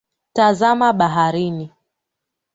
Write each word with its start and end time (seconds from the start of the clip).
Tazama 0.33 0.87
baharini. 0.99 1.71